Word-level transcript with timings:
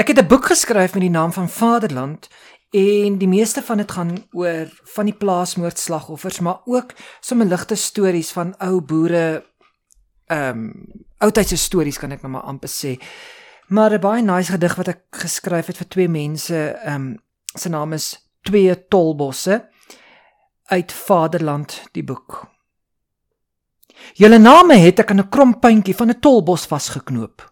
Ek 0.00 0.08
het 0.08 0.18
'n 0.18 0.26
boek 0.26 0.46
geskryf 0.46 0.92
met 0.92 1.02
die 1.02 1.10
naam 1.10 1.32
van 1.32 1.48
Vaderland 1.48 2.28
en 2.70 3.18
die 3.18 3.28
meeste 3.28 3.62
van 3.62 3.76
dit 3.76 3.90
gaan 3.90 4.26
oor 4.30 4.80
van 4.94 5.04
die 5.04 5.14
plaasmoordslagoffers, 5.14 6.40
maar 6.40 6.60
ook 6.64 6.92
sommer 7.20 7.46
ligte 7.46 7.74
stories 7.74 8.30
van 8.30 8.54
ou 8.58 8.80
boere 8.80 9.44
ehm 10.26 10.58
um, 10.58 11.04
oudtydse 11.18 11.56
stories 11.56 11.98
kan 11.98 12.10
ek 12.10 12.22
nou 12.22 12.32
maar 12.32 12.48
amper 12.48 12.68
sê. 12.68 13.02
Maar 13.66 13.92
'n 13.92 14.00
baie 14.00 14.22
nice 14.22 14.52
gedig 14.52 14.74
wat 14.74 14.88
ek 14.88 15.00
geskryf 15.10 15.66
het 15.66 15.76
vir 15.76 15.88
twee 15.88 16.08
mense, 16.08 16.68
ehm 16.68 16.94
um, 16.94 17.22
se 17.54 17.68
naam 17.68 17.92
is 17.92 18.30
Twee 18.42 18.86
Tolbosse 18.88 19.68
uit 20.64 20.92
Vaderland 20.92 21.82
die 21.92 22.04
boek. 22.04 22.48
Julle 24.12 24.38
name 24.38 24.74
het 24.74 24.98
ek 24.98 25.10
aan 25.10 25.20
'n 25.20 25.28
krompuntjie 25.28 25.96
van 25.96 26.08
'n 26.08 26.20
tolbos 26.20 26.66
vasgeknoop. 26.66 27.50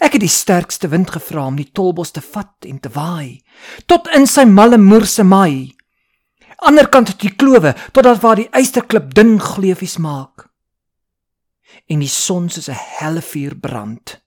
Ek 0.00 0.16
het 0.16 0.22
die 0.22 0.32
sterkste 0.32 0.88
wind 0.88 1.10
gevra 1.10 1.46
om 1.46 1.56
die 1.56 1.70
tolbos 1.72 2.10
te 2.10 2.22
vat 2.24 2.66
en 2.66 2.80
te 2.80 2.90
waai 2.94 3.42
tot 3.86 4.08
in 4.16 4.26
sy 4.26 4.44
malle 4.44 4.78
moerse 4.78 5.22
maai. 5.22 5.74
Anderkant 6.64 7.12
die 7.20 7.34
klowe 7.34 7.74
totdat 7.92 8.22
waar 8.22 8.40
die 8.40 8.50
eysterklip 8.52 9.14
dun 9.14 9.38
gleufies 9.42 9.98
maak 9.98 10.48
en 11.90 12.00
die 12.00 12.08
son 12.08 12.48
soos 12.48 12.68
'n 12.68 12.80
helle 12.98 13.20
vuur 13.20 13.54
brand. 13.60 14.22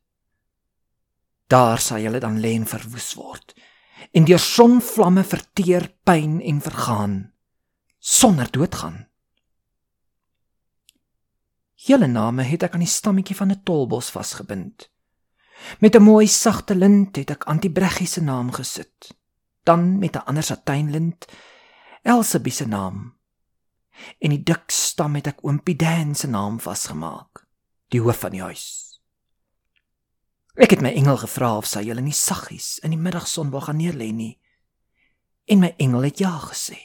Daar 1.47 1.79
sal 1.79 1.99
julle 1.99 2.19
dan 2.19 2.39
lê 2.39 2.53
en 2.55 2.67
verwoes 2.67 3.13
word 3.15 3.55
en 4.11 4.25
deur 4.25 4.39
sonvlamme 4.39 5.23
verteer 5.23 5.89
pyn 6.03 6.41
en 6.41 6.61
vergaan 6.61 7.33
sonder 7.99 8.51
doodgaan. 8.51 9.07
Julle 11.75 12.07
name 12.07 12.43
het 12.43 12.63
ek 12.63 12.73
aan 12.73 12.85
die 12.85 12.95
stammetjie 12.99 13.35
van 13.35 13.51
'n 13.51 13.63
tolbos 13.63 14.09
vasgebind. 14.09 14.89
Met 15.79 15.95
'n 15.95 16.01
mooi 16.01 16.27
sagte 16.27 16.75
lint 16.75 17.15
het 17.15 17.29
ek 17.29 17.43
Antibreggie 17.43 18.07
se 18.07 18.21
naam 18.21 18.51
gesit. 18.51 19.15
Dan 19.63 19.99
met 19.99 20.15
'n 20.15 20.25
ander 20.25 20.43
satynlint 20.43 21.25
Elsabie 22.01 22.51
se 22.51 22.65
naam. 22.65 23.17
En 24.19 24.29
die 24.29 24.43
dik 24.43 24.69
stam 24.71 25.15
het 25.15 25.27
ek 25.27 25.43
Oompie 25.43 25.75
Dan 25.75 26.15
se 26.15 26.27
naam 26.27 26.59
vasgemaak, 26.59 27.47
die 27.87 28.01
hoof 28.01 28.19
van 28.19 28.31
die 28.31 28.41
huis. 28.41 28.87
Ek 30.57 30.69
het 30.73 30.81
my 30.81 30.89
engel 30.89 31.17
gevra 31.17 31.57
of 31.57 31.67
sy 31.69 31.83
julle 31.85 32.01
nie 32.01 32.15
saggies 32.15 32.79
in 32.79 32.89
die 32.89 33.01
middagson 33.01 33.51
wil 33.53 33.61
gaan 33.61 33.77
neerlê 33.77 34.09
nie. 34.13 34.39
En 35.45 35.59
my 35.59 35.73
engel 35.77 36.07
het 36.09 36.17
ja 36.17 36.39
gesê. 36.39 36.79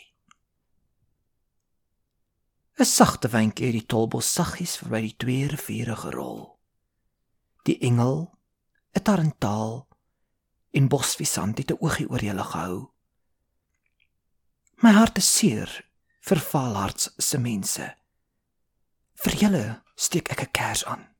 'n 2.78 2.84
Sagte 2.84 3.28
windjie 3.28 3.66
het 3.66 3.78
die 3.78 3.86
tolbos 3.86 4.32
saggies 4.32 4.76
verby 4.76 5.00
die 5.00 5.16
twee 5.16 5.46
riviere 5.48 5.96
gerol. 5.96 6.58
Die 7.64 7.78
engel 7.78 8.32
'n 8.94 9.02
tarantaal 9.02 9.88
en 10.70 10.88
bosvisant 10.88 11.58
het 11.58 11.70
'n 11.70 11.80
oogie 11.80 12.08
oor 12.08 12.22
julle 12.24 12.44
gehou. 12.44 12.90
My 14.82 14.90
hart 14.90 15.16
is 15.16 15.36
seer 15.36 15.90
vir 16.20 16.38
Valharts 16.38 17.10
se 17.16 17.38
mense. 17.38 17.96
Vir 19.14 19.34
julle 19.36 19.82
steek 19.94 20.28
ek 20.28 20.42
'n 20.42 20.50
kers 20.50 20.84
aan. 20.84 21.11